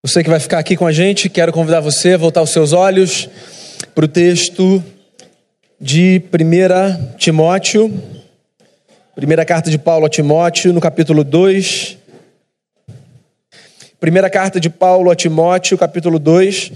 [0.00, 2.72] Você que vai ficar aqui com a gente, quero convidar você a voltar os seus
[2.72, 3.28] olhos
[3.96, 4.80] para o texto
[5.80, 7.92] de 1 Timóteo,
[9.16, 11.98] primeira carta de Paulo a Timóteo, no capítulo 2.
[13.98, 16.70] Primeira carta de Paulo a Timóteo, capítulo 2.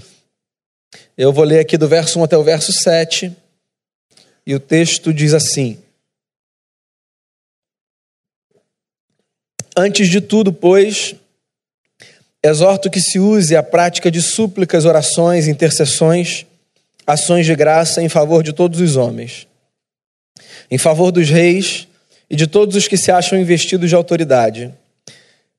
[1.17, 3.33] Eu vou ler aqui do verso 1 até o verso 7.
[4.45, 5.81] E o texto diz assim:
[9.77, 11.15] Antes de tudo, pois,
[12.45, 16.45] Exorto que se use a prática de súplicas, orações, intercessões,
[17.07, 19.47] ações de graça em favor de todos os homens,
[20.69, 21.87] em favor dos reis
[22.29, 24.73] e de todos os que se acham investidos de autoridade,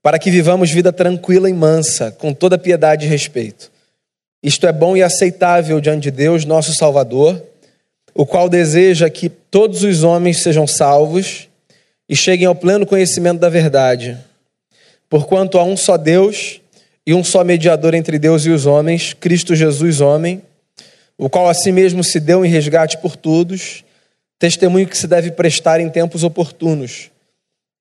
[0.02, 3.72] para que vivamos vida tranquila e mansa, com toda piedade e respeito.
[4.42, 7.42] Isto é bom e aceitável diante de Deus, nosso Salvador,
[8.14, 11.48] o qual deseja que todos os homens sejam salvos
[12.06, 14.18] e cheguem ao pleno conhecimento da verdade.
[15.08, 16.60] Porquanto há um só Deus
[17.06, 20.42] e um só mediador entre Deus e os homens, Cristo Jesus, homem,
[21.18, 23.84] o qual a si mesmo se deu em resgate por todos,
[24.38, 27.10] testemunho que se deve prestar em tempos oportunos.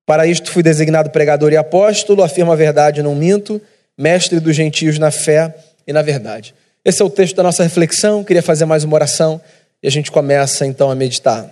[0.05, 3.61] Para isto fui designado pregador e apóstolo, afirmo a verdade, não minto,
[3.97, 5.55] mestre dos gentios na fé
[5.87, 6.53] e na verdade.
[6.83, 9.39] Esse é o texto da nossa reflexão, queria fazer mais uma oração
[9.81, 11.49] e a gente começa então a meditar.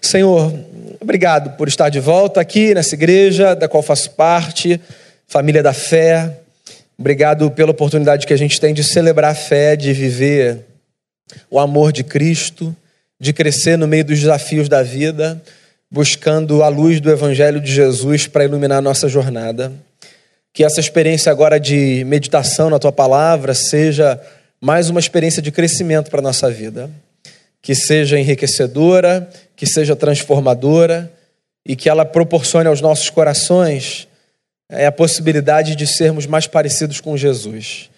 [0.00, 0.52] Senhor,
[1.00, 4.80] obrigado por estar de volta aqui nessa igreja da qual faço parte
[5.28, 6.38] família da fé.
[6.98, 10.64] Obrigado pela oportunidade que a gente tem de celebrar a fé, de viver
[11.50, 12.74] o amor de Cristo,
[13.20, 15.40] de crescer no meio dos desafios da vida,
[15.90, 19.70] buscando a luz do Evangelho de Jesus para iluminar a nossa jornada.
[20.52, 24.18] Que essa experiência agora de meditação na tua palavra seja
[24.60, 26.90] mais uma experiência de crescimento para a nossa vida.
[27.60, 31.12] Que seja enriquecedora, que seja transformadora
[31.66, 34.08] e que ela proporcione aos nossos corações
[34.68, 37.88] é a possibilidade de sermos mais parecidos com Jesus.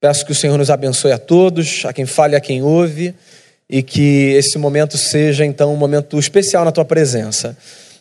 [0.00, 3.14] Peço que o Senhor nos abençoe a todos, a quem fale, a quem ouve,
[3.68, 7.56] e que esse momento seja então um momento especial na tua presença.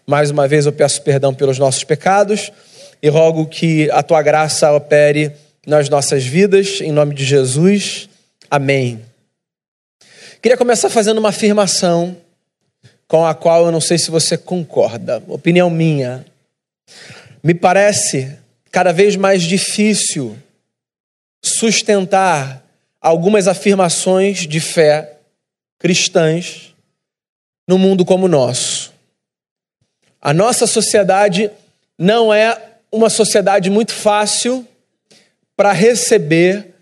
[0.08, 2.52] Mais uma vez eu peço perdão pelos nossos pecados
[3.02, 5.32] e rogo que a tua graça opere
[5.66, 8.10] nas nossas vidas, em nome de Jesus.
[8.50, 9.02] Amém.
[10.42, 12.16] Queria começar fazendo uma afirmação
[13.08, 16.26] com a qual eu não sei se você concorda, opinião minha.
[17.44, 18.38] Me parece
[18.72, 20.38] cada vez mais difícil
[21.42, 22.66] sustentar
[23.02, 25.18] algumas afirmações de fé
[25.80, 26.76] cristãs
[27.68, 28.94] no mundo como o nosso.
[30.22, 31.50] A nossa sociedade
[31.98, 32.62] não é
[32.92, 34.68] uma sociedade muito fácil
[35.56, 36.74] para receber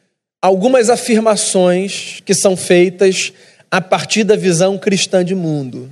[0.41, 3.31] algumas afirmações que são feitas
[3.69, 5.91] a partir da visão cristã de mundo.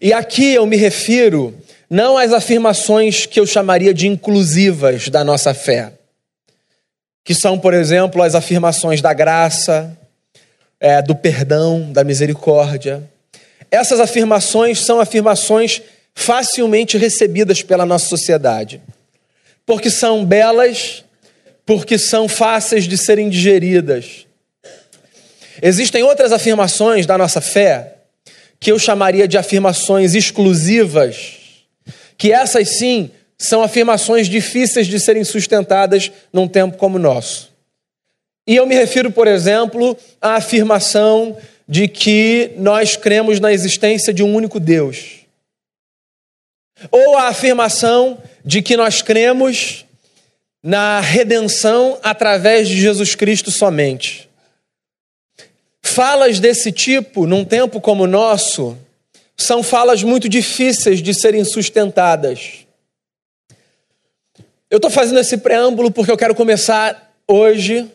[0.00, 1.56] E aqui eu me refiro
[1.90, 5.92] não as afirmações que eu chamaria de inclusivas da nossa fé,
[7.24, 9.96] que são, por exemplo, as afirmações da graça,
[10.78, 13.02] é, do perdão, da misericórdia.
[13.70, 15.80] Essas afirmações são afirmações
[16.14, 18.82] facilmente recebidas pela nossa sociedade,
[19.64, 21.04] porque são belas,
[21.64, 24.26] porque são fáceis de serem digeridas.
[25.62, 27.94] Existem outras afirmações da nossa fé
[28.60, 31.37] que eu chamaria de afirmações exclusivas
[32.18, 37.56] que essas sim são afirmações difíceis de serem sustentadas num tempo como o nosso.
[38.46, 41.36] E eu me refiro, por exemplo, à afirmação
[41.68, 45.20] de que nós cremos na existência de um único Deus.
[46.90, 49.84] Ou a afirmação de que nós cremos
[50.62, 54.28] na redenção através de Jesus Cristo somente.
[55.82, 58.76] Falas desse tipo, num tempo como o nosso,
[59.40, 62.66] são falas muito difíceis de serem sustentadas.
[64.68, 67.86] Eu estou fazendo esse preâmbulo porque eu quero começar hoje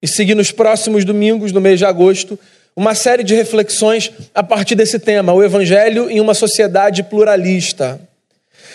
[0.00, 2.38] e seguir nos próximos domingos, no mês de agosto,
[2.76, 8.00] uma série de reflexões a partir desse tema, o Evangelho em uma sociedade pluralista.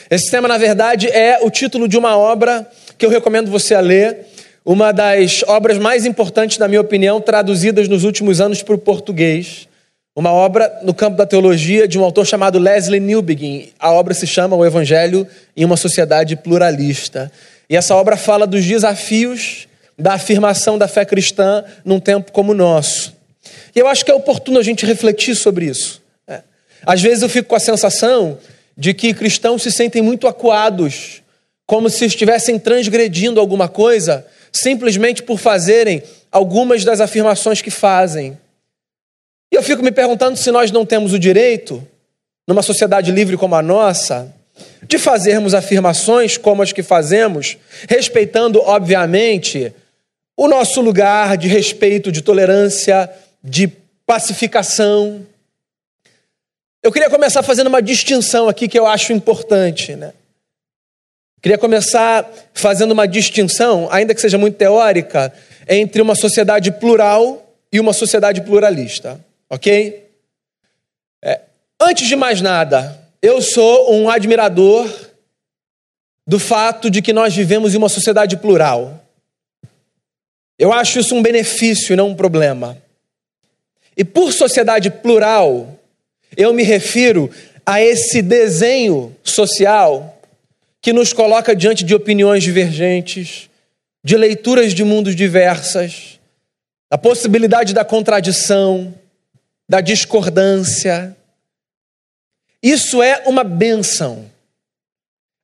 [0.09, 3.79] Esse tema, na verdade, é o título de uma obra que eu recomendo você a
[3.79, 4.25] ler,
[4.66, 9.68] uma das obras mais importantes, na minha opinião, traduzidas nos últimos anos para o português
[10.16, 13.70] uma obra no campo da teologia de um autor chamado Leslie Newbegin.
[13.79, 17.32] A obra se chama O Evangelho em uma Sociedade Pluralista.
[17.70, 19.67] E essa obra fala dos desafios
[19.97, 23.16] da afirmação da fé cristã num tempo como o nosso.
[23.76, 26.02] E eu acho que é oportuno a gente refletir sobre isso.
[26.28, 26.41] É.
[26.85, 28.38] Às vezes eu fico com a sensação
[28.76, 31.22] de que cristãos se sentem muito acuados,
[31.67, 36.02] como se estivessem transgredindo alguma coisa, simplesmente por fazerem
[36.32, 38.38] algumas das afirmações que fazem.
[39.51, 41.85] E eu fico me perguntando se nós não temos o direito,
[42.47, 44.34] numa sociedade livre como a nossa,
[44.84, 47.57] de fazermos afirmações como as que fazemos,
[47.87, 49.73] respeitando, obviamente,
[50.35, 53.09] o nosso lugar de respeito, de tolerância,
[53.43, 53.67] de
[54.05, 55.25] pacificação.
[56.81, 60.13] Eu queria começar fazendo uma distinção aqui que eu acho importante, né?
[61.41, 65.31] Queria começar fazendo uma distinção, ainda que seja muito teórica,
[65.67, 69.19] entre uma sociedade plural e uma sociedade pluralista,
[69.49, 70.07] ok?
[71.23, 71.41] É,
[71.81, 74.90] antes de mais nada, eu sou um admirador
[76.25, 79.03] do fato de que nós vivemos em uma sociedade plural.
[80.57, 82.78] Eu acho isso um benefício e não um problema.
[83.97, 85.79] E por sociedade plural,
[86.37, 87.31] eu me refiro
[87.66, 90.22] a esse desenho social
[90.81, 93.49] que nos coloca diante de opiniões divergentes,
[94.03, 96.19] de leituras de mundos diversas,
[96.90, 98.93] da possibilidade da contradição,
[99.69, 101.16] da discordância.
[102.61, 104.25] Isso é uma benção.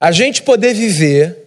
[0.01, 1.37] A gente poder viver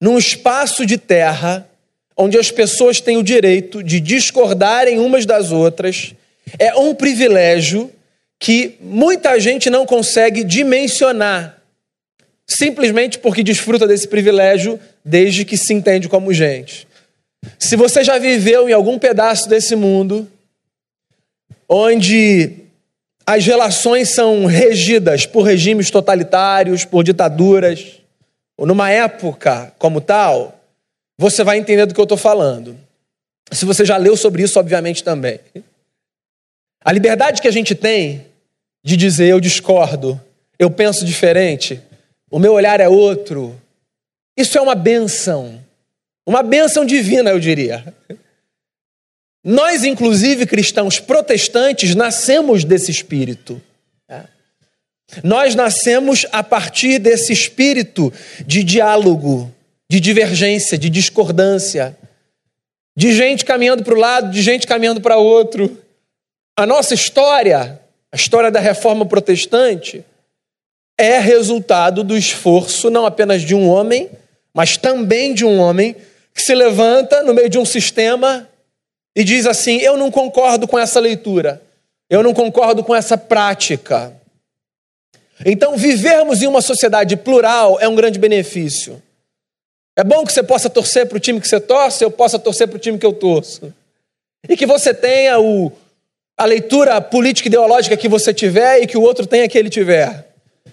[0.00, 1.68] num espaço de terra
[2.16, 6.14] onde as pessoas têm o direito de discordarem umas das outras
[6.58, 7.92] é um privilégio
[8.38, 11.58] que muita gente não consegue dimensionar
[12.46, 16.88] simplesmente porque desfruta desse privilégio desde que se entende como gente.
[17.58, 20.26] Se você já viveu em algum pedaço desse mundo
[21.72, 22.64] onde
[23.24, 28.00] as relações são regidas por regimes totalitários, por ditaduras,
[28.58, 30.60] ou numa época como tal,
[31.16, 32.76] você vai entender do que eu estou falando.
[33.52, 35.38] Se você já leu sobre isso, obviamente também.
[36.84, 38.26] A liberdade que a gente tem
[38.82, 40.20] de dizer eu discordo,
[40.58, 41.80] eu penso diferente,
[42.28, 43.60] o meu olhar é outro.
[44.36, 45.62] Isso é uma benção.
[46.26, 47.94] Uma benção divina, eu diria.
[49.42, 53.60] Nós, inclusive, cristãos protestantes, nascemos desse espírito.
[54.08, 54.24] É.
[55.24, 58.12] Nós nascemos a partir desse espírito
[58.46, 59.52] de diálogo,
[59.90, 61.96] de divergência, de discordância,
[62.96, 65.78] de gente caminhando para o lado, de gente caminhando para outro.
[66.56, 67.80] A nossa história,
[68.12, 70.04] a história da reforma protestante,
[70.98, 74.10] é resultado do esforço não apenas de um homem,
[74.52, 75.96] mas também de um homem
[76.34, 78.49] que se levanta no meio de um sistema
[79.20, 81.62] e diz assim: Eu não concordo com essa leitura,
[82.08, 84.16] eu não concordo com essa prática.
[85.44, 89.00] Então, vivermos em uma sociedade plural é um grande benefício.
[89.96, 92.66] É bom que você possa torcer para o time que você torce, eu possa torcer
[92.66, 93.72] para o time que eu torço.
[94.48, 95.70] E que você tenha o,
[96.38, 100.26] a leitura política ideológica que você tiver e que o outro tenha que ele tiver.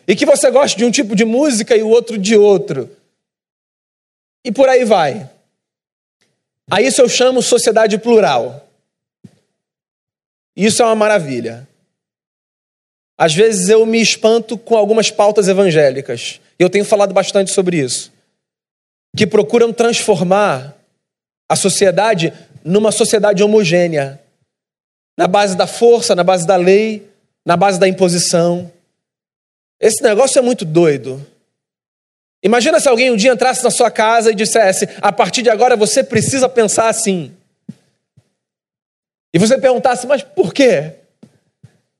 [0.08, 2.90] E que você goste de um tipo de música e o outro de outro.
[4.46, 5.30] E por aí vai.
[6.70, 8.68] A isso eu chamo sociedade plural.
[10.56, 11.68] Isso é uma maravilha.
[13.18, 16.42] Às vezes eu me espanto com algumas pautas evangélicas.
[16.60, 18.12] Eu tenho falado bastante sobre isso.
[19.16, 20.76] Que procuram transformar
[21.50, 22.34] a sociedade
[22.64, 24.22] numa sociedade homogênea.
[25.18, 27.10] Na base da força, na base da lei,
[27.46, 28.72] na base da imposição.
[29.80, 31.26] Esse negócio é muito doido.
[32.44, 35.76] Imagina se alguém um dia entrasse na sua casa e dissesse: a partir de agora
[35.76, 37.36] você precisa pensar assim.
[39.34, 40.94] E você perguntasse: mas por quê?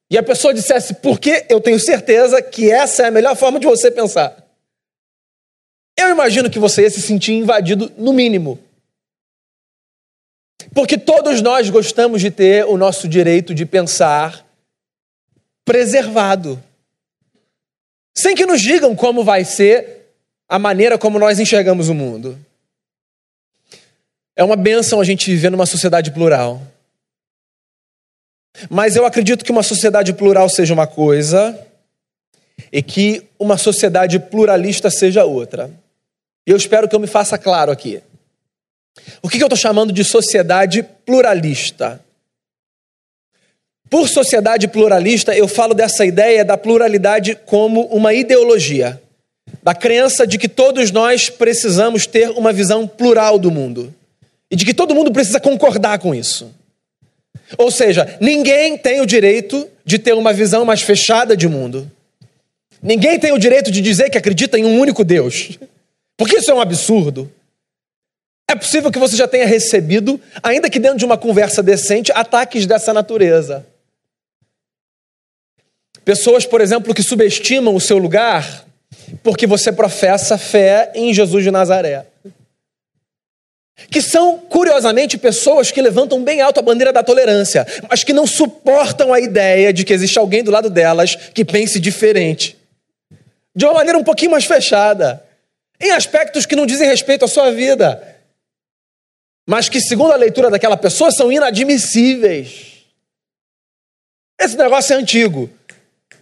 [0.10, 3.66] E a pessoa dissesse: porque eu tenho certeza que essa é a melhor forma de
[3.66, 4.46] você pensar.
[6.00, 8.60] Eu imagino que você ia se sentir invadido, no mínimo.
[10.74, 14.46] Porque todos nós gostamos de ter o nosso direito de pensar
[15.66, 16.64] preservado
[18.16, 19.97] sem que nos digam como vai ser
[20.48, 22.38] a maneira como nós enxergamos o mundo.
[24.36, 26.62] É uma benção a gente viver numa sociedade plural.
[28.70, 31.58] Mas eu acredito que uma sociedade plural seja uma coisa
[32.72, 35.70] e que uma sociedade pluralista seja outra.
[36.46, 38.02] E eu espero que eu me faça claro aqui.
[39.22, 42.04] O que eu estou chamando de sociedade pluralista?
[43.90, 49.02] Por sociedade pluralista, eu falo dessa ideia da pluralidade como uma ideologia,
[49.68, 53.94] da crença de que todos nós precisamos ter uma visão plural do mundo
[54.50, 56.56] e de que todo mundo precisa concordar com isso.
[57.58, 61.92] Ou seja, ninguém tem o direito de ter uma visão mais fechada de mundo.
[62.82, 65.60] Ninguém tem o direito de dizer que acredita em um único Deus.
[66.16, 67.30] Porque isso é um absurdo.
[68.50, 72.66] É possível que você já tenha recebido, ainda que dentro de uma conversa decente, ataques
[72.66, 73.68] dessa natureza.
[76.06, 78.66] Pessoas, por exemplo, que subestimam o seu lugar
[79.24, 82.06] porque você professa fé em Jesus de Nazaré.
[83.92, 88.26] Que são, curiosamente, pessoas que levantam bem alto a bandeira da tolerância, mas que não
[88.26, 92.58] suportam a ideia de que existe alguém do lado delas que pense diferente.
[93.58, 95.24] de uma maneira um pouquinho mais fechada,
[95.82, 98.16] em aspectos que não dizem respeito à sua vida,
[99.50, 102.84] mas que, segundo a leitura daquela pessoa, são inadmissíveis.
[104.40, 105.50] Esse negócio é antigo.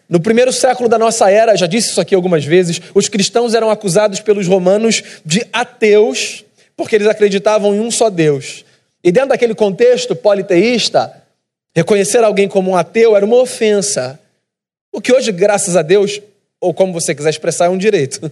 [0.07, 3.69] No primeiro século da nossa era, já disse isso aqui algumas vezes, os cristãos eram
[3.71, 6.45] acusados pelos romanos de ateus,
[6.77, 8.63] porque eles acreditavam em um só Deus.
[9.03, 11.24] E dentro daquele contexto politeísta,
[11.75, 14.19] reconhecer alguém como um ateu era uma ofensa.
[14.91, 16.21] O que hoje, graças a Deus,
[16.59, 18.31] ou como você quiser expressar, é um direito.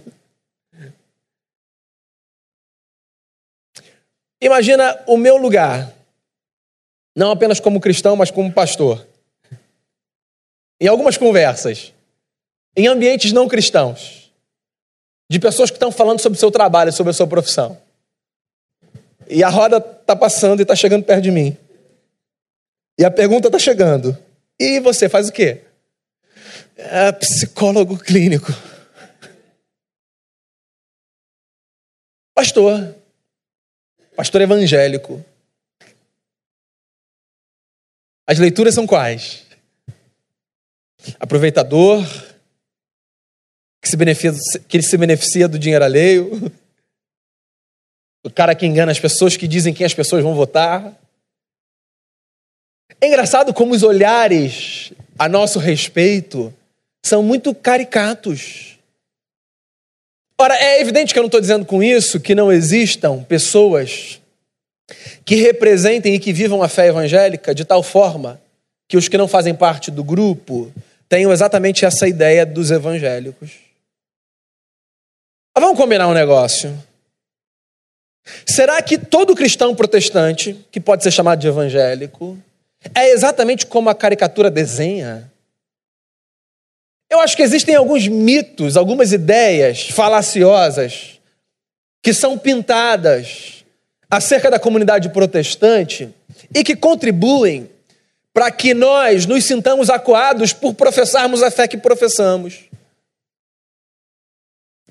[4.40, 5.92] Imagina o meu lugar,
[7.16, 9.06] não apenas como cristão, mas como pastor.
[10.84, 11.94] Em algumas conversas,
[12.76, 14.30] em ambientes não cristãos,
[15.30, 17.80] de pessoas que estão falando sobre o seu trabalho, sobre a sua profissão.
[19.26, 21.56] E a roda está passando e está chegando perto de mim.
[22.98, 24.14] E a pergunta está chegando.
[24.60, 25.62] E você faz o quê?
[26.76, 28.52] É psicólogo clínico.
[32.34, 32.94] Pastor.
[34.14, 35.24] Pastor evangélico.
[38.26, 39.43] As leituras são quais?
[41.20, 42.04] Aproveitador,
[43.82, 46.52] que se beneficia, que se beneficia do dinheiro alheio,
[48.24, 50.98] o cara que engana as pessoas, que dizem quem as pessoas vão votar.
[53.00, 56.52] É engraçado como os olhares a nosso respeito
[57.04, 58.78] são muito caricatos.
[60.40, 64.20] Ora, é evidente que eu não estou dizendo com isso que não existam pessoas
[65.24, 68.40] que representem e que vivam a fé evangélica de tal forma
[68.88, 70.72] que os que não fazem parte do grupo
[71.08, 73.50] tenham exatamente essa ideia dos evangélicos.
[75.54, 76.76] Mas vamos combinar um negócio.
[78.46, 82.38] Será que todo cristão protestante, que pode ser chamado de evangélico,
[82.94, 85.30] é exatamente como a caricatura desenha?
[87.10, 91.20] Eu acho que existem alguns mitos, algumas ideias falaciosas
[92.02, 93.64] que são pintadas
[94.10, 96.12] acerca da comunidade protestante
[96.54, 97.70] e que contribuem
[98.34, 102.64] para que nós nos sintamos acuados por professarmos a fé que professamos.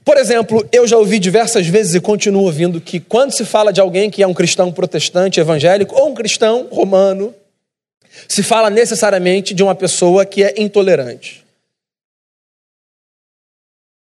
[0.05, 3.81] Por exemplo, eu já ouvi diversas vezes e continuo ouvindo que quando se fala de
[3.81, 7.35] alguém que é um cristão protestante evangélico ou um cristão romano,
[8.29, 11.43] se fala necessariamente de uma pessoa que é intolerante.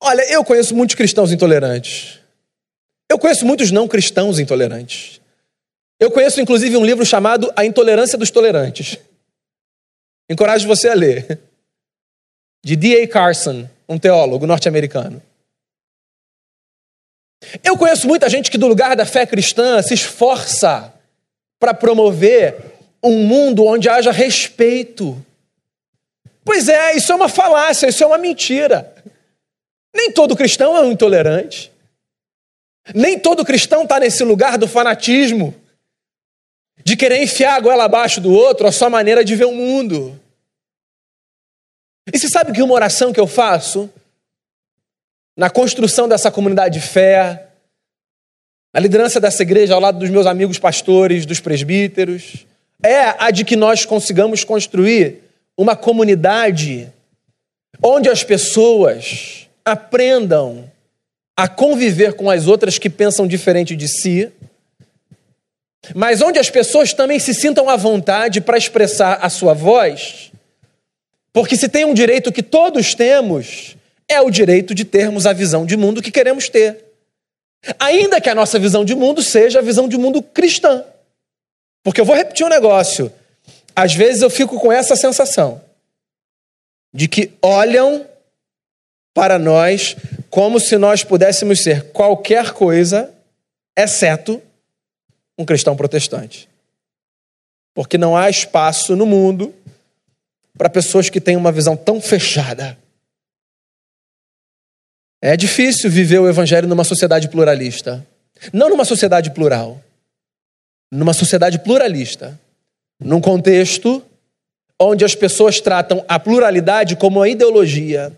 [0.00, 2.20] Olha, eu conheço muitos cristãos intolerantes.
[3.11, 5.20] Eu conheço muitos não cristãos intolerantes.
[5.99, 8.99] Eu conheço inclusive um livro chamado A Intolerância dos Tolerantes.
[10.32, 11.40] Encorajo você a ler.
[12.64, 13.06] De D.A.
[13.08, 15.20] Carson, um teólogo norte-americano.
[17.62, 20.94] Eu conheço muita gente que, do lugar da fé cristã, se esforça
[21.58, 22.56] para promover
[23.02, 25.24] um mundo onde haja respeito.
[26.44, 28.94] Pois é, isso é uma falácia, isso é uma mentira.
[29.94, 31.70] Nem todo cristão é um intolerante.
[32.94, 35.54] Nem todo cristão está nesse lugar do fanatismo,
[36.84, 40.18] de querer enfiar a goela abaixo do outro, a sua maneira de ver o mundo.
[42.11, 43.90] E você sabe que uma oração que eu faço
[45.37, 47.49] na construção dessa comunidade de fé,
[48.75, 52.47] na liderança dessa igreja ao lado dos meus amigos pastores, dos presbíteros,
[52.82, 55.21] é a de que nós consigamos construir
[55.56, 56.92] uma comunidade
[57.82, 60.71] onde as pessoas aprendam
[61.37, 64.30] a conviver com as outras que pensam diferente de si,
[65.94, 70.31] mas onde as pessoas também se sintam à vontade para expressar a sua voz,
[71.32, 73.76] porque se tem um direito que todos temos,
[74.08, 76.84] é o direito de termos a visão de mundo que queremos ter.
[77.78, 80.84] Ainda que a nossa visão de mundo seja a visão de mundo cristã.
[81.82, 83.12] Porque eu vou repetir um negócio.
[83.74, 85.62] Às vezes eu fico com essa sensação
[86.92, 88.06] de que olham
[89.14, 89.96] para nós
[90.28, 93.12] como se nós pudéssemos ser qualquer coisa,
[93.76, 94.42] exceto
[95.38, 96.48] um cristão protestante.
[97.74, 99.54] Porque não há espaço no mundo
[100.56, 102.78] para pessoas que têm uma visão tão fechada
[105.25, 108.04] é difícil viver o evangelho numa sociedade pluralista.
[108.52, 109.80] Não numa sociedade plural.
[110.90, 112.38] Numa sociedade pluralista.
[112.99, 114.02] Num contexto
[114.80, 118.12] onde as pessoas tratam a pluralidade como uma ideologia.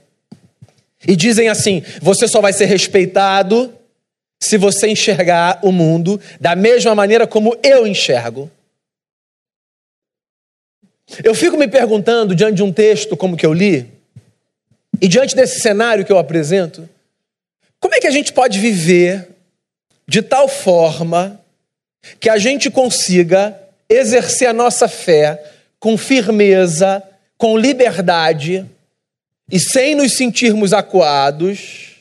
[1.06, 3.70] E dizem assim: você só vai ser respeitado
[4.40, 8.50] se você enxergar o mundo da mesma maneira como eu enxergo.
[11.22, 13.90] Eu fico me perguntando, diante de um texto como que eu li,
[15.00, 16.88] e diante desse cenário que eu apresento,
[17.80, 19.28] como é que a gente pode viver
[20.06, 21.40] de tal forma
[22.20, 23.58] que a gente consiga
[23.88, 25.42] exercer a nossa fé
[25.78, 27.02] com firmeza,
[27.36, 28.64] com liberdade,
[29.50, 31.96] e sem nos sentirmos acuados,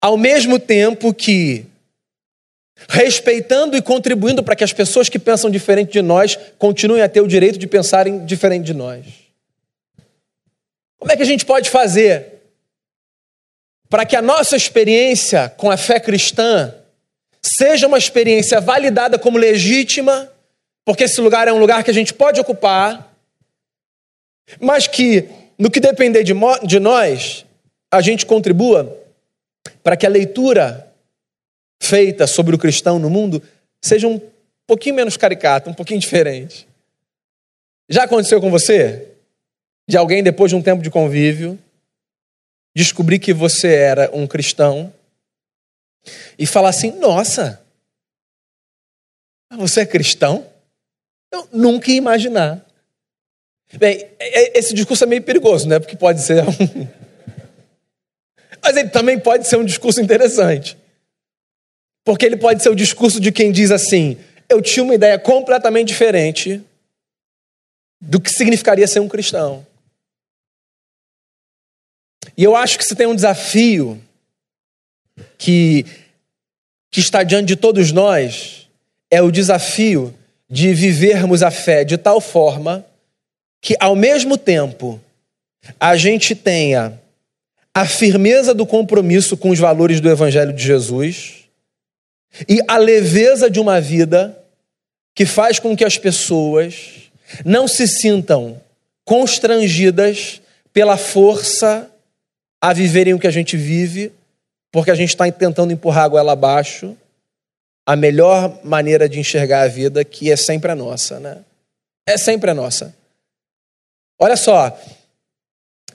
[0.00, 1.66] ao mesmo tempo que
[2.88, 7.20] respeitando e contribuindo para que as pessoas que pensam diferente de nós continuem a ter
[7.20, 9.04] o direito de pensarem diferente de nós.
[10.98, 12.34] Como é que a gente pode fazer
[13.88, 16.74] para que a nossa experiência com a fé cristã
[17.40, 20.30] seja uma experiência validada como legítima,
[20.84, 23.14] porque esse lugar é um lugar que a gente pode ocupar,
[24.60, 25.28] mas que,
[25.58, 26.32] no que depender de,
[26.64, 27.44] de nós,
[27.90, 29.00] a gente contribua
[29.82, 30.85] para que a leitura
[31.82, 33.42] feita sobre o cristão no mundo
[33.82, 34.20] seja um
[34.66, 36.66] pouquinho menos caricata, um pouquinho diferente.
[37.88, 39.08] Já aconteceu com você?
[39.88, 41.58] De alguém, depois de um tempo de convívio,
[42.74, 44.92] descobrir que você era um cristão
[46.38, 47.62] e falar assim: nossa,
[49.56, 50.46] você é cristão?
[51.32, 52.64] Eu nunca ia imaginar.
[53.74, 55.78] Bem, é, esse discurso é meio perigoso, né?
[55.78, 56.42] Porque pode ser.
[56.42, 56.88] Um...
[58.62, 60.76] Mas ele também pode ser um discurso interessante.
[62.06, 64.16] Porque ele pode ser o discurso de quem diz assim:
[64.48, 66.62] eu tinha uma ideia completamente diferente
[68.00, 69.66] do que significaria ser um cristão.
[72.38, 74.00] E eu acho que se tem um desafio
[75.36, 75.84] que,
[76.92, 78.68] que está diante de todos nós,
[79.10, 80.14] é o desafio
[80.48, 82.86] de vivermos a fé de tal forma
[83.60, 85.00] que, ao mesmo tempo,
[85.80, 87.00] a gente tenha
[87.74, 91.45] a firmeza do compromisso com os valores do Evangelho de Jesus
[92.48, 94.36] e a leveza de uma vida
[95.14, 97.10] que faz com que as pessoas
[97.44, 98.60] não se sintam
[99.04, 100.40] constrangidas
[100.72, 101.90] pela força
[102.60, 104.12] a viverem o que a gente vive,
[104.70, 106.96] porque a gente está tentando empurrar a goela abaixo,
[107.86, 111.38] a melhor maneira de enxergar a vida, que é sempre a nossa, né?
[112.06, 112.94] É sempre a nossa.
[114.18, 114.76] Olha só,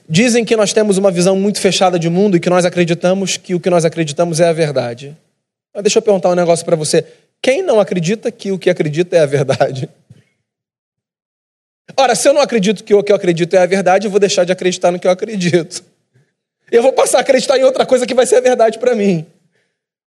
[0.08, 3.54] dizem que nós temos uma visão muito fechada de mundo e que nós acreditamos que
[3.54, 5.16] o que nós acreditamos é a verdade.
[5.74, 7.04] Mas deixa eu perguntar um negócio para você.
[7.40, 9.88] Quem não acredita que o que acredita é a verdade?
[11.96, 14.20] Ora, se eu não acredito que o que eu acredito é a verdade, eu vou
[14.20, 15.84] deixar de acreditar no que eu acredito.
[16.70, 19.26] Eu vou passar a acreditar em outra coisa que vai ser a verdade para mim.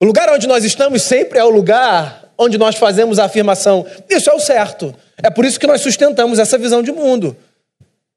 [0.01, 4.29] O lugar onde nós estamos sempre é o lugar onde nós fazemos a afirmação: isso
[4.29, 4.95] é o certo.
[5.21, 7.35] É por isso que nós sustentamos essa visão de mundo.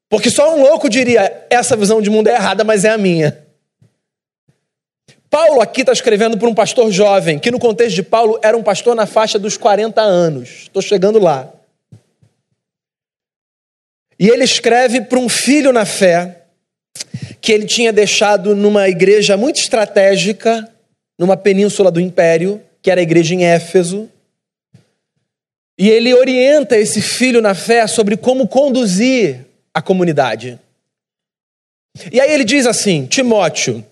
[0.08, 3.47] Porque só um louco diria: essa visão de mundo é errada, mas é a minha.
[5.30, 8.62] Paulo aqui está escrevendo para um pastor jovem, que no contexto de Paulo era um
[8.62, 10.62] pastor na faixa dos 40 anos.
[10.62, 11.52] Estou chegando lá.
[14.18, 16.42] E ele escreve para um filho na fé,
[17.40, 20.68] que ele tinha deixado numa igreja muito estratégica,
[21.18, 24.08] numa península do império, que era a igreja em Éfeso.
[25.78, 30.58] E ele orienta esse filho na fé sobre como conduzir a comunidade.
[32.10, 33.84] E aí ele diz assim: Timóteo,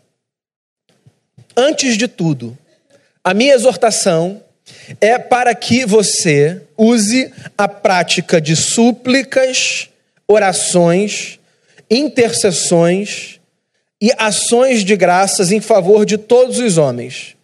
[1.56, 2.56] Antes de tudo,
[3.24, 4.42] a minha exortação
[5.00, 9.88] é para que você use a prática de súplicas,
[10.28, 11.38] orações,
[11.90, 13.40] intercessões
[14.00, 17.34] e ações de graças em favor de todos os homens,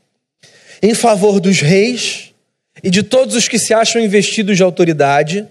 [0.82, 2.32] em favor dos reis
[2.82, 5.46] e de todos os que se acham investidos de autoridade,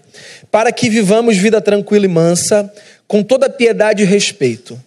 [0.50, 2.72] para que vivamos vida tranquila e mansa,
[3.08, 4.80] com toda piedade e respeito.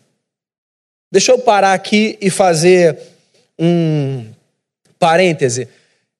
[1.11, 2.97] Deixa eu parar aqui e fazer
[3.59, 4.25] um
[4.99, 5.67] parêntese.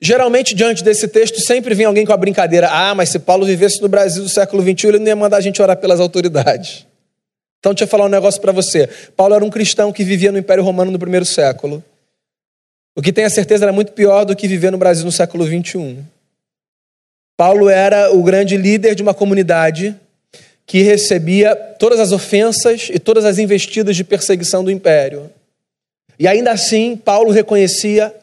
[0.02, 3.82] Geralmente, diante desse texto, sempre vem alguém com a brincadeira: ah, mas se Paulo vivesse
[3.82, 6.86] no Brasil do século XXI, ele não ia mandar a gente orar pelas autoridades.
[7.60, 8.88] Então, deixa eu falar um negócio para você.
[9.16, 11.84] Paulo era um cristão que vivia no Império Romano no primeiro século.
[12.96, 15.46] O que tem a certeza era muito pior do que viver no Brasil no século
[15.46, 15.98] XXI.
[17.36, 19.96] Paulo era o grande líder de uma comunidade
[20.66, 25.30] que recebia todas as ofensas e todas as investidas de perseguição do império.
[26.20, 28.14] E ainda assim, Paulo reconhecia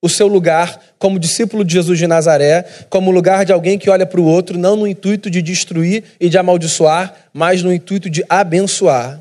[0.00, 4.04] o seu lugar como discípulo de Jesus de Nazaré, como lugar de alguém que olha
[4.04, 8.24] para o outro, não no intuito de destruir e de amaldiçoar, mas no intuito de
[8.28, 9.20] abençoar.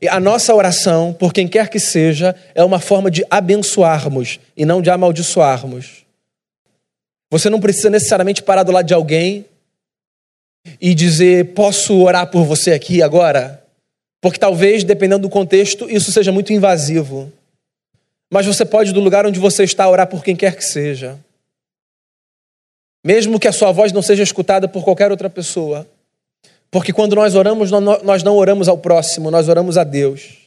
[0.00, 4.64] E a nossa oração, por quem quer que seja, é uma forma de abençoarmos e
[4.64, 6.04] não de amaldiçoarmos.
[7.30, 9.46] Você não precisa necessariamente parar do lado de alguém
[10.80, 13.65] e dizer: Posso orar por você aqui agora?
[14.20, 17.32] Porque talvez, dependendo do contexto, isso seja muito invasivo.
[18.30, 21.18] Mas você pode, do lugar onde você está, orar por quem quer que seja.
[23.04, 25.86] Mesmo que a sua voz não seja escutada por qualquer outra pessoa.
[26.70, 30.38] Porque quando nós oramos, nós não oramos ao próximo, nós oramos a Deus.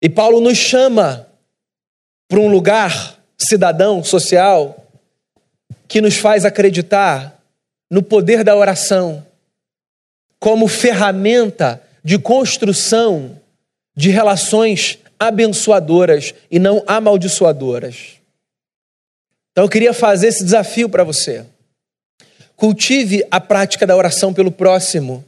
[0.00, 1.28] E Paulo nos chama
[2.28, 4.86] para um lugar cidadão, social,
[5.88, 7.40] que nos faz acreditar
[7.90, 9.26] no poder da oração
[10.38, 13.38] como ferramenta de construção
[13.94, 18.18] de relações abençoadoras e não amaldiçoadoras.
[19.52, 21.44] Então eu queria fazer esse desafio para você.
[22.56, 25.24] Cultive a prática da oração pelo próximo,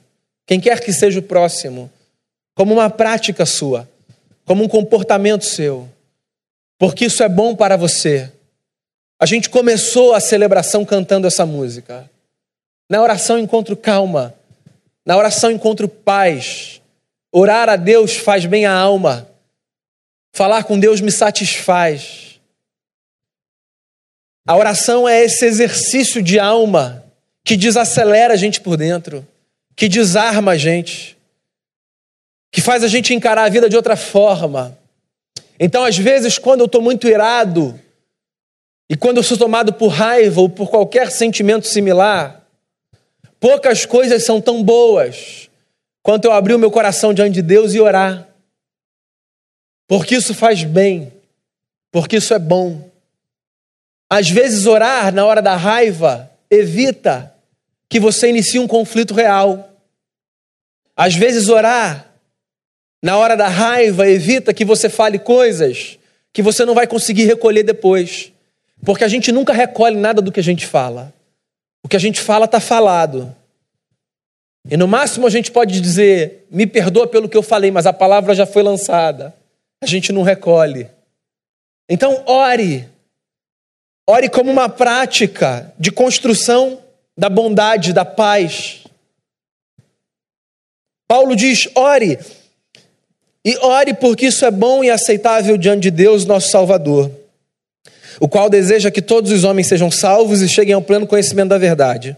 [0.47, 1.91] quem quer que seja o próximo,
[2.55, 3.89] como uma prática sua,
[4.45, 5.89] como um comportamento seu,
[6.79, 8.31] porque isso é bom para você.
[9.19, 12.09] A gente começou a celebração cantando essa música.
[12.91, 14.35] Na oração encontro calma,
[15.05, 16.81] na oração encontro paz.
[17.33, 19.29] Orar a Deus faz bem à alma.
[20.33, 22.41] Falar com Deus me satisfaz.
[24.47, 27.05] A oração é esse exercício de alma
[27.43, 29.27] que desacelera a gente por dentro,
[29.77, 31.17] que desarma a gente,
[32.51, 34.79] que faz a gente encarar a vida de outra forma.
[35.59, 37.79] Então, às vezes, quando eu estou muito irado,
[38.89, 42.44] e quando eu sou tomado por raiva ou por qualquer sentimento similar,
[43.45, 45.51] poucas coisas são tão boas
[46.03, 48.27] quanto eu abrir o meu coração diante de Deus e orar.
[49.87, 51.13] Porque isso faz bem,
[51.93, 52.91] porque isso é bom.
[54.09, 57.35] Às vezes, orar na hora da raiva evita
[57.87, 59.69] que você inicie um conflito real.
[60.97, 62.15] Às vezes, orar
[63.03, 65.99] na hora da raiva evita que você fale coisas
[66.33, 68.33] que você não vai conseguir recolher depois.
[68.87, 71.13] Porque a gente nunca recolhe nada do que a gente fala.
[71.85, 73.37] O que a gente fala está falado.
[74.71, 77.93] E no máximo a gente pode dizer: me perdoa pelo que eu falei, mas a
[77.93, 79.35] palavra já foi lançada.
[79.83, 80.89] A gente não recolhe.
[81.89, 82.89] Então, ore.
[84.09, 86.83] Ore como uma prática de construção
[87.17, 88.85] da bondade, da paz.
[91.07, 92.19] Paulo diz: ore.
[93.45, 97.24] E ore porque isso é bom e aceitável diante de Deus, nosso Salvador
[98.21, 101.59] o qual deseja que todos os homens sejam salvos e cheguem ao pleno conhecimento da
[101.59, 102.17] verdade.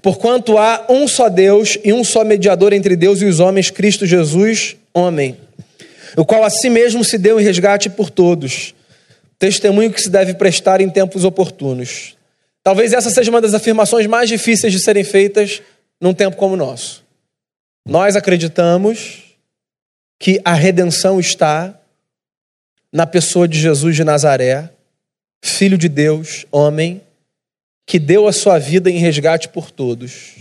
[0.00, 4.06] Porquanto há um só Deus e um só mediador entre Deus e os homens, Cristo
[4.06, 5.36] Jesus, homem,
[6.16, 8.74] o qual a si mesmo se deu em resgate por todos.
[9.38, 12.16] Testemunho que se deve prestar em tempos oportunos.
[12.62, 15.60] Talvez essa seja uma das afirmações mais difíceis de serem feitas
[16.00, 17.02] num tempo como o nosso.
[17.84, 19.22] Nós acreditamos
[20.20, 21.76] que a redenção está
[22.92, 24.70] na pessoa de Jesus de Nazaré,
[25.42, 27.02] Filho de Deus, homem,
[27.84, 30.36] que deu a sua vida em resgate por todos.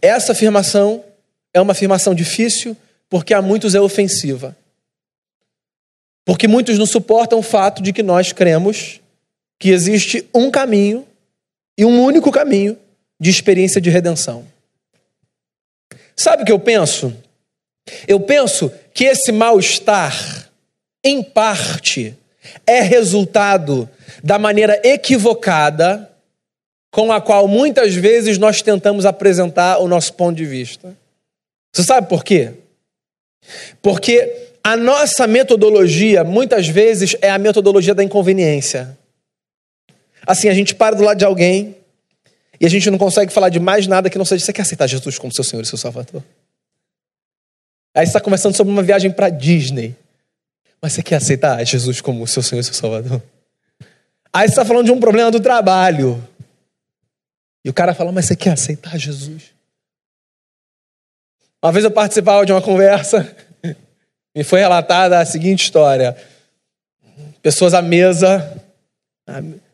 [0.00, 1.04] Essa afirmação
[1.52, 2.76] é uma afirmação difícil
[3.08, 4.56] porque a muitos é ofensiva.
[6.24, 9.00] Porque muitos não suportam o fato de que nós cremos
[9.58, 11.06] que existe um caminho
[11.76, 12.78] e um único caminho
[13.20, 14.46] de experiência de redenção.
[16.16, 17.14] Sabe o que eu penso?
[18.06, 20.50] Eu penso que esse mal-estar,
[21.04, 22.16] em parte,
[22.66, 23.88] é resultado
[24.22, 26.10] da maneira equivocada
[26.90, 30.94] com a qual muitas vezes nós tentamos apresentar o nosso ponto de vista.
[31.72, 32.52] Você sabe por quê?
[33.80, 38.96] Porque a nossa metodologia, muitas vezes, é a metodologia da inconveniência.
[40.26, 41.76] Assim, a gente para do lado de alguém
[42.60, 44.86] e a gente não consegue falar de mais nada que não seja: você quer aceitar
[44.86, 46.22] Jesus como seu Senhor e seu Salvador?
[47.94, 49.96] Aí você está conversando sobre uma viagem para Disney.
[50.82, 53.22] Mas você quer aceitar Jesus como seu Senhor e seu Salvador?
[54.32, 56.26] Aí você está falando de um problema do trabalho.
[57.64, 59.52] E o cara fala, mas você quer aceitar Jesus?
[61.62, 63.36] Uma vez eu participava de uma conversa
[64.34, 66.16] e foi relatada a seguinte história.
[67.40, 68.60] Pessoas à mesa,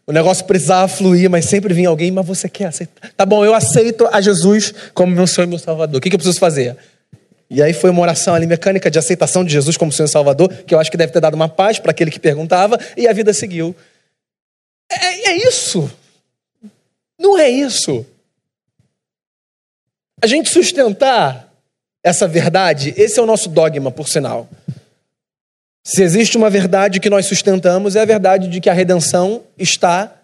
[0.07, 3.11] o negócio precisava fluir, mas sempre vinha alguém, mas você quer aceitar?
[3.16, 5.97] Tá bom, eu aceito a Jesus como meu Senhor e meu Salvador.
[5.97, 6.77] O que eu preciso fazer?
[7.51, 10.53] E aí foi uma oração ali mecânica de aceitação de Jesus como Senhor e Salvador,
[10.65, 13.13] que eu acho que deve ter dado uma paz para aquele que perguntava, e a
[13.13, 13.75] vida seguiu.
[14.91, 15.91] É, é isso.
[17.19, 18.05] Não é isso.
[20.21, 21.51] A gente sustentar
[22.05, 24.49] essa verdade, esse é o nosso dogma, por sinal.
[25.83, 30.15] Se existe uma verdade que nós sustentamos, é a verdade de que a redenção está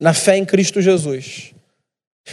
[0.00, 1.52] na fé em Cristo Jesus.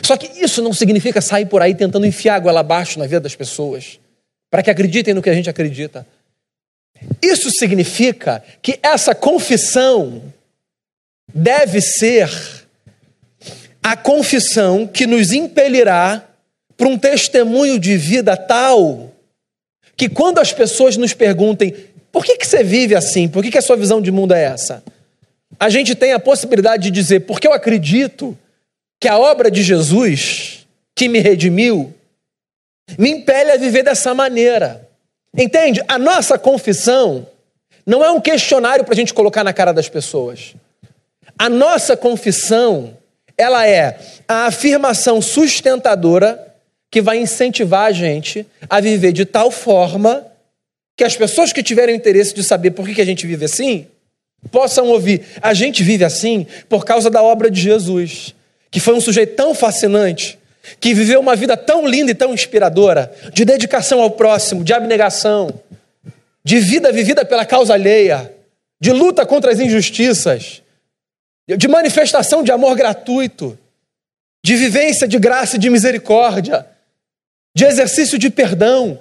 [0.04, 3.36] Só que isso não significa sair por aí tentando enfiar água abaixo na vida das
[3.36, 4.01] pessoas
[4.52, 6.06] para que acreditem no que a gente acredita.
[7.22, 10.22] Isso significa que essa confissão
[11.34, 12.30] deve ser
[13.82, 16.28] a confissão que nos impelirá
[16.78, 19.12] para um testemunho de vida tal
[19.96, 21.74] que quando as pessoas nos perguntem
[22.12, 24.44] por que, que você vive assim, por que, que a sua visão de mundo é
[24.44, 24.84] essa,
[25.60, 28.38] a gente tem a possibilidade de dizer, porque eu acredito
[29.00, 31.94] que a obra de Jesus que me redimiu
[32.98, 34.88] me impele a viver dessa maneira.
[35.38, 35.82] Entende?
[35.88, 37.28] A nossa confissão
[37.86, 40.54] não é um questionário para a gente colocar na cara das pessoas.
[41.38, 42.98] A nossa confissão,
[43.38, 46.56] ela é a afirmação sustentadora
[46.92, 50.28] que vai incentivar a gente a viver de tal forma
[50.96, 53.88] que as pessoas que tiverem interesse de saber por que a gente vive assim,
[54.52, 55.26] possam ouvir.
[55.42, 58.36] A gente vive assim por causa da obra de Jesus,
[58.70, 60.38] que foi um sujeito tão fascinante,
[60.80, 65.62] que viveu uma vida tão linda e tão inspiradora, de dedicação ao próximo, de abnegação,
[66.44, 68.34] de vida vivida pela causa alheia,
[68.80, 70.62] de luta contra as injustiças,
[71.48, 73.58] de manifestação de amor gratuito,
[74.44, 76.66] de vivência de graça e de misericórdia,
[77.56, 79.00] de exercício de perdão,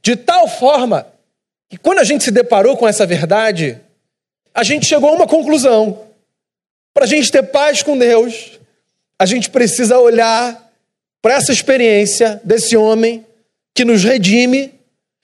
[0.00, 1.06] de tal forma
[1.68, 3.78] que quando a gente se deparou com essa verdade,
[4.54, 6.06] a gente chegou a uma conclusão.
[6.94, 8.58] Para a gente ter paz com Deus,
[9.18, 10.61] a gente precisa olhar
[11.22, 13.24] para essa experiência desse homem
[13.72, 14.72] que nos redime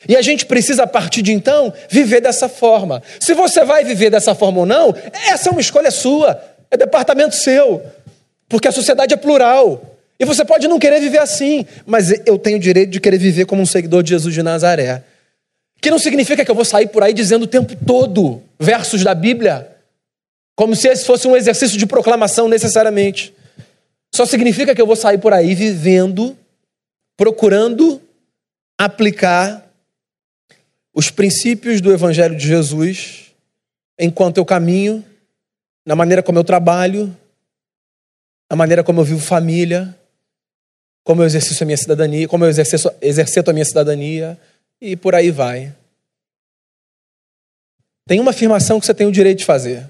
[0.06, 3.02] e a gente precisa, a partir de então, viver dessa forma.
[3.18, 4.94] Se você vai viver dessa forma ou não,
[5.28, 7.82] essa é uma escolha sua, é departamento seu,
[8.48, 9.96] porque a sociedade é plural.
[10.20, 13.46] E você pode não querer viver assim, mas eu tenho o direito de querer viver
[13.46, 15.02] como um seguidor de Jesus de Nazaré.
[15.80, 19.14] Que não significa que eu vou sair por aí dizendo o tempo todo versos da
[19.14, 19.68] Bíblia,
[20.56, 23.32] como se esse fosse um exercício de proclamação necessariamente.
[24.14, 26.36] Só significa que eu vou sair por aí vivendo,
[27.16, 28.00] procurando
[28.78, 29.68] aplicar
[30.94, 33.32] os princípios do Evangelho de Jesus
[33.98, 35.04] enquanto eu caminho,
[35.84, 37.14] na maneira como eu trabalho,
[38.50, 39.96] na maneira como eu vivo família,
[41.04, 44.38] como eu exercito a minha cidadania, como eu exercito, exercito a minha cidadania,
[44.80, 45.74] e por aí vai.
[48.06, 49.88] Tem uma afirmação que você tem o direito de fazer.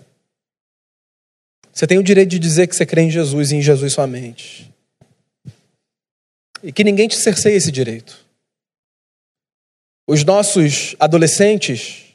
[1.79, 4.69] Você tem o direito de dizer que você crê em Jesus e em Jesus somente.
[6.61, 8.27] E que ninguém te cerceie esse direito.
[10.05, 12.07] Os nossos adolescentes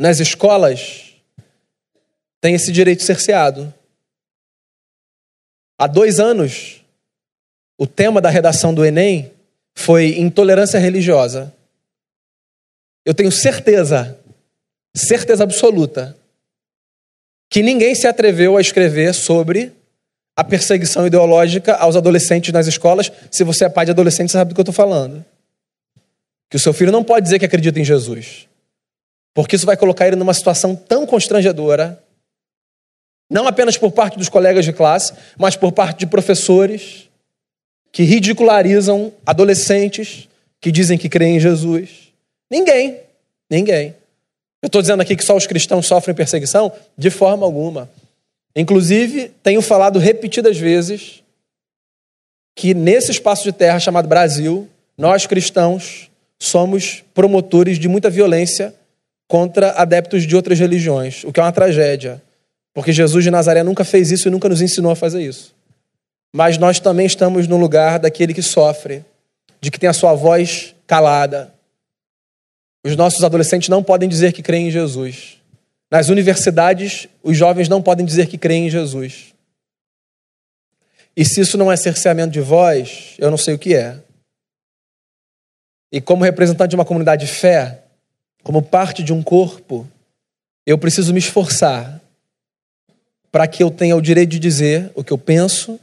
[0.00, 1.14] nas escolas
[2.40, 3.72] têm esse direito cerceado.
[5.78, 6.82] Há dois anos,
[7.78, 9.32] o tema da redação do Enem
[9.76, 11.54] foi intolerância religiosa.
[13.04, 14.18] Eu tenho certeza,
[14.92, 16.18] certeza absoluta,
[17.54, 19.70] que ninguém se atreveu a escrever sobre
[20.36, 23.12] a perseguição ideológica aos adolescentes nas escolas.
[23.30, 25.24] Se você é pai de adolescente, você sabe do que eu estou falando
[26.50, 28.48] que o seu filho não pode dizer que acredita em Jesus,
[29.32, 32.02] porque isso vai colocar ele numa situação tão constrangedora,
[33.30, 37.08] não apenas por parte dos colegas de classe, mas por parte de professores
[37.92, 40.28] que ridicularizam adolescentes
[40.60, 42.12] que dizem que creem em Jesus.
[42.50, 42.98] Ninguém,
[43.48, 43.94] ninguém.
[44.64, 46.72] Eu estou dizendo aqui que só os cristãos sofrem perseguição?
[46.96, 47.86] De forma alguma.
[48.56, 51.22] Inclusive, tenho falado repetidas vezes
[52.56, 58.74] que nesse espaço de terra chamado Brasil, nós cristãos somos promotores de muita violência
[59.28, 62.22] contra adeptos de outras religiões, o que é uma tragédia,
[62.72, 65.54] porque Jesus de Nazaré nunca fez isso e nunca nos ensinou a fazer isso.
[66.34, 69.04] Mas nós também estamos no lugar daquele que sofre,
[69.60, 71.52] de que tem a sua voz calada.
[72.84, 75.38] Os nossos adolescentes não podem dizer que creem em Jesus.
[75.90, 79.32] Nas universidades, os jovens não podem dizer que creem em Jesus.
[81.16, 83.98] E se isso não é cerceamento de voz, eu não sei o que é.
[85.90, 87.84] E como representante de uma comunidade de fé,
[88.42, 89.88] como parte de um corpo,
[90.66, 92.00] eu preciso me esforçar
[93.30, 95.80] para que eu tenha o direito de dizer o que eu penso,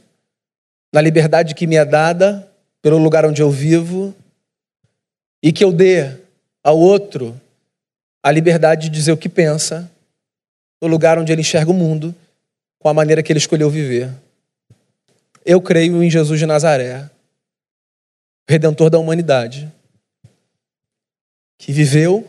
[0.92, 2.48] na liberdade que me é dada
[2.80, 4.14] pelo lugar onde eu vivo,
[5.42, 6.21] e que eu dê
[6.62, 7.38] ao outro
[8.22, 9.90] a liberdade de dizer o que pensa,
[10.80, 12.14] no lugar onde ele enxerga o mundo,
[12.78, 14.10] com a maneira que ele escolheu viver.
[15.44, 17.08] Eu creio em Jesus de Nazaré,
[18.48, 19.70] redentor da humanidade
[21.58, 22.28] que viveu,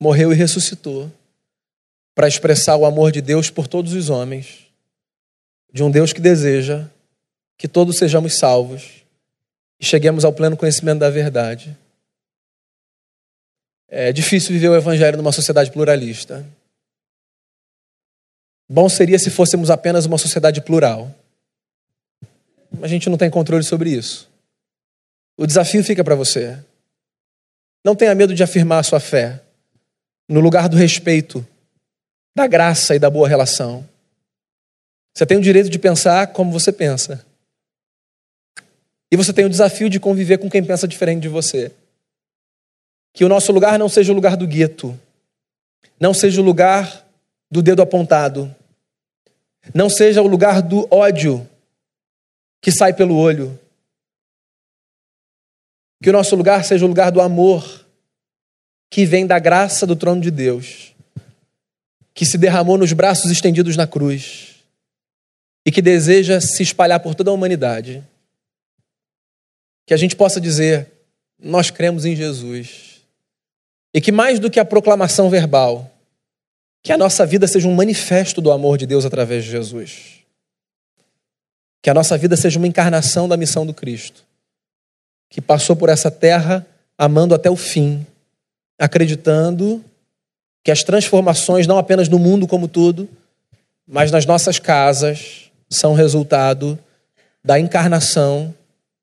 [0.00, 1.12] morreu e ressuscitou
[2.14, 4.66] para expressar o amor de Deus por todos os homens,
[5.70, 6.86] de um Deus que deseja
[7.58, 9.04] que todos sejamos salvos
[9.78, 11.76] e cheguemos ao pleno conhecimento da verdade.
[13.94, 16.42] É difícil viver o evangelho numa sociedade pluralista.
[18.66, 21.14] Bom seria se fôssemos apenas uma sociedade plural.
[22.80, 24.30] A gente não tem controle sobre isso.
[25.36, 26.58] O desafio fica para você.
[27.84, 29.42] Não tenha medo de afirmar a sua fé
[30.26, 31.46] no lugar do respeito,
[32.34, 33.86] da graça e da boa relação.
[35.12, 37.22] Você tem o direito de pensar como você pensa.
[39.10, 41.70] E você tem o desafio de conviver com quem pensa diferente de você.
[43.12, 44.98] Que o nosso lugar não seja o lugar do gueto,
[46.00, 47.06] não seja o lugar
[47.50, 48.54] do dedo apontado,
[49.74, 51.48] não seja o lugar do ódio
[52.60, 53.58] que sai pelo olho,
[56.02, 57.86] que o nosso lugar seja o lugar do amor,
[58.90, 60.94] que vem da graça do trono de Deus,
[62.14, 64.56] que se derramou nos braços estendidos na cruz
[65.64, 68.02] e que deseja se espalhar por toda a humanidade.
[69.86, 70.90] que a gente possa dizer:
[71.38, 72.91] nós cremos em Jesus.
[73.94, 75.90] E que mais do que a proclamação verbal,
[76.82, 80.20] que a nossa vida seja um manifesto do amor de Deus através de Jesus.
[81.80, 84.24] Que a nossa vida seja uma encarnação da missão do Cristo,
[85.30, 86.66] que passou por essa terra
[86.98, 88.06] amando até o fim,
[88.78, 89.84] acreditando
[90.64, 93.08] que as transformações, não apenas no mundo como tudo,
[93.86, 96.78] mas nas nossas casas, são resultado
[97.44, 98.54] da encarnação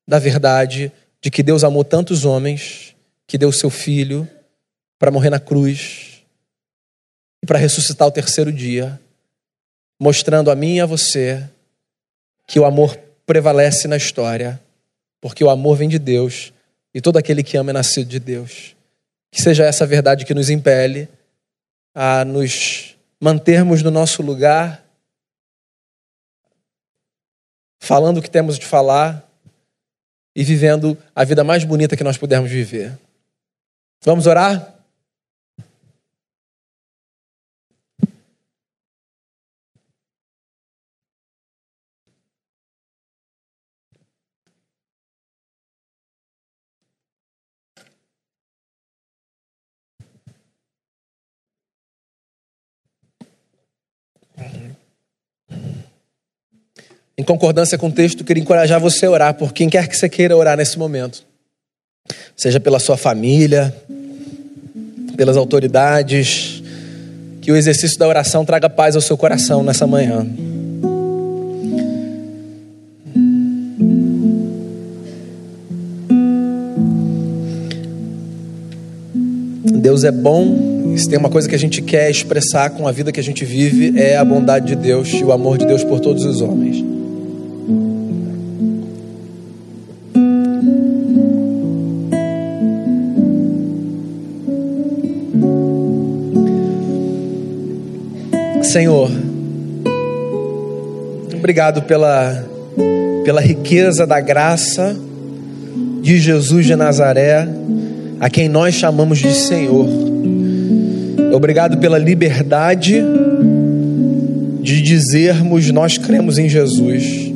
[0.06, 2.94] da verdade de que Deus amou tantos homens
[3.26, 4.28] que deu seu filho
[5.00, 6.22] para morrer na cruz
[7.42, 9.00] e para ressuscitar o terceiro dia,
[9.98, 11.48] mostrando a mim e a você
[12.46, 14.62] que o amor prevalece na história,
[15.18, 16.52] porque o amor vem de Deus
[16.92, 18.76] e todo aquele que ama é nascido de Deus.
[19.32, 21.08] Que seja essa verdade que nos impele
[21.94, 24.84] a nos mantermos no nosso lugar,
[27.78, 29.26] falando o que temos de falar
[30.36, 32.98] e vivendo a vida mais bonita que nós pudermos viver.
[34.04, 34.79] Vamos orar?
[57.20, 60.08] Em concordância com o texto, queria encorajar você a orar por quem quer que você
[60.08, 61.22] queira orar nesse momento.
[62.34, 63.76] Seja pela sua família,
[65.18, 66.62] pelas autoridades,
[67.42, 70.26] que o exercício da oração traga paz ao seu coração nessa manhã.
[79.62, 83.12] Deus é bom, se tem uma coisa que a gente quer expressar com a vida
[83.12, 86.00] que a gente vive, é a bondade de Deus e o amor de Deus por
[86.00, 86.89] todos os homens.
[98.70, 99.10] Senhor,
[101.34, 102.44] obrigado pela,
[103.24, 104.96] pela riqueza da graça
[106.00, 107.48] de Jesus de Nazaré,
[108.20, 109.88] a quem nós chamamos de Senhor.
[111.34, 113.02] Obrigado pela liberdade
[114.62, 117.32] de dizermos nós cremos em Jesus.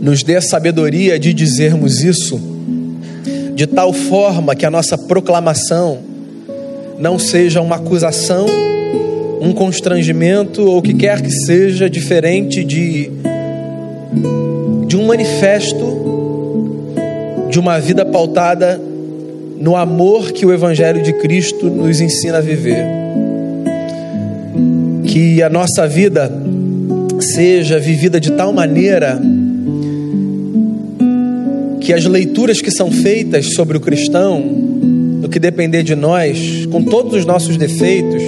[0.00, 2.40] Nos dê a sabedoria de dizermos isso
[3.54, 5.98] de tal forma que a nossa proclamação
[6.98, 8.46] não seja uma acusação
[9.40, 13.10] um constrangimento ou o que quer que seja diferente de
[14.86, 16.06] de um manifesto
[17.50, 18.80] de uma vida pautada
[19.58, 22.84] no amor que o evangelho de Cristo nos ensina a viver.
[25.04, 26.30] Que a nossa vida
[27.20, 29.20] seja vivida de tal maneira
[31.80, 36.82] que as leituras que são feitas sobre o cristão, no que depender de nós, com
[36.82, 38.22] todos os nossos defeitos,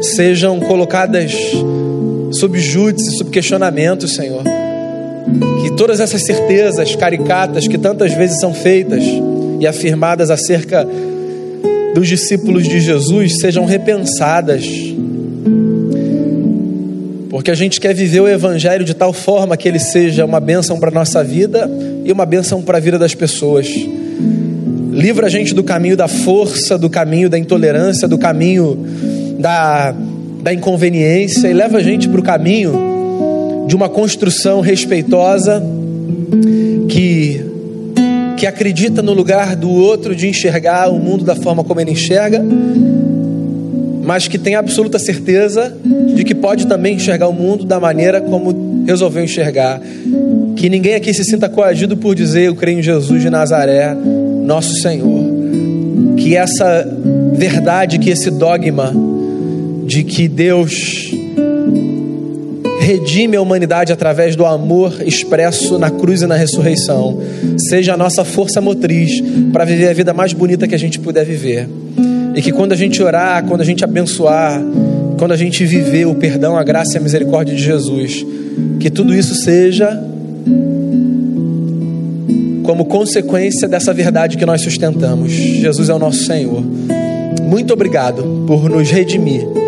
[0.00, 1.32] sejam colocadas
[2.32, 4.42] sob júdice, sob questionamento, Senhor.
[5.62, 9.02] Que todas essas certezas caricatas que tantas vezes são feitas
[9.60, 10.86] e afirmadas acerca
[11.94, 14.64] dos discípulos de Jesus sejam repensadas.
[17.30, 20.78] Porque a gente quer viver o Evangelho de tal forma que ele seja uma bênção
[20.78, 21.70] para a nossa vida
[22.04, 23.68] e uma bênção para a vida das pessoas.
[24.92, 28.76] Livra a gente do caminho da força, do caminho da intolerância, do caminho
[29.38, 29.94] da,
[30.42, 35.62] da inconveniência e leva a gente para o caminho de uma construção respeitosa
[36.88, 37.40] que,
[38.36, 42.42] que acredita no lugar do outro de enxergar o mundo da forma como ele enxerga,
[44.02, 45.76] mas que tem absoluta certeza
[46.14, 49.80] de que pode também enxergar o mundo da maneira como resolveu enxergar.
[50.56, 53.94] Que ninguém aqui se sinta coagido por dizer eu creio em Jesus de Nazaré,
[54.44, 55.28] nosso Senhor.
[56.16, 56.88] Que essa
[57.34, 58.94] verdade, que esse dogma
[59.88, 61.10] de que Deus
[62.78, 67.18] redime a humanidade através do amor expresso na cruz e na ressurreição,
[67.56, 71.24] seja a nossa força motriz para viver a vida mais bonita que a gente puder
[71.24, 71.66] viver.
[72.36, 74.62] E que quando a gente orar, quando a gente abençoar,
[75.18, 78.26] quando a gente viver o perdão, a graça e a misericórdia de Jesus,
[78.78, 79.98] que tudo isso seja
[82.62, 85.32] como consequência dessa verdade que nós sustentamos.
[85.32, 86.62] Jesus é o nosso Senhor.
[87.42, 89.67] Muito obrigado por nos redimir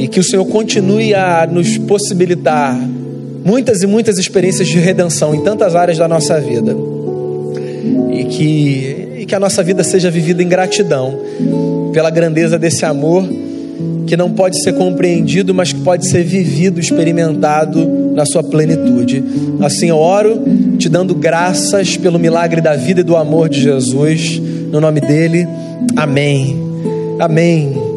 [0.00, 2.74] e que o Senhor continue a nos possibilitar
[3.44, 6.74] muitas e muitas experiências de redenção em tantas áreas da nossa vida.
[8.10, 11.20] E que, e que a nossa vida seja vivida em gratidão
[11.92, 13.28] pela grandeza desse amor
[14.06, 19.22] que não pode ser compreendido, mas que pode ser vivido, experimentado na sua plenitude.
[19.60, 20.42] Assim eu oro,
[20.78, 24.40] te dando graças pelo milagre da vida e do amor de Jesus.
[24.72, 25.46] No nome dele,
[25.94, 26.58] amém.
[27.20, 27.89] Amém.